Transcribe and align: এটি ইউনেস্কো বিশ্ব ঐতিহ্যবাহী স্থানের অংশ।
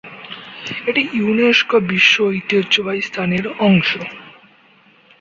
এটি 0.85 1.01
ইউনেস্কো 1.13 1.77
বিশ্ব 1.89 2.15
ঐতিহ্যবাহী 2.29 3.01
স্থানের 3.01 3.45
অংশ। 3.61 3.89